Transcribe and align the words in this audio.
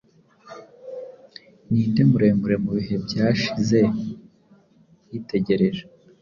Ninde 1.69 2.01
muremure 2.09 2.55
mubihe 2.63 2.95
byashize 3.05 3.79
yitegereje 5.11 5.83